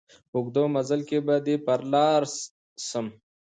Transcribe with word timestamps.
په 0.29 0.35
اوږد 0.39 0.55
مزله 0.73 1.03
کي 1.09 1.19
به 1.25 1.35
دي 1.45 1.55
پر 1.65 1.79
لار 1.93 2.23
سم 2.89 3.07